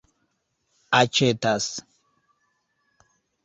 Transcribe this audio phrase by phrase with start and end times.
[0.99, 1.69] aĉetas